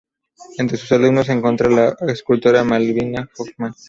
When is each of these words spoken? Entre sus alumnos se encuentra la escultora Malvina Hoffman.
Entre 0.57 0.77
sus 0.77 0.91
alumnos 0.93 1.27
se 1.27 1.33
encuentra 1.33 1.69
la 1.69 1.95
escultora 2.11 2.63
Malvina 2.63 3.29
Hoffman. 3.37 3.75